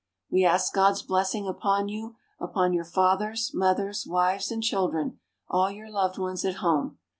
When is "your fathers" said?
2.73-3.51